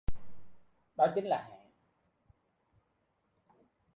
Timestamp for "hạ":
1.49-1.59